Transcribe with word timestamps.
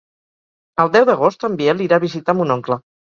El 0.83 0.89
deu 0.95 1.05
d'agost 1.09 1.45
en 1.49 1.59
Biel 1.59 1.85
irà 1.89 2.01
a 2.01 2.03
visitar 2.07 2.37
mon 2.41 2.55
oncle. 2.57 2.79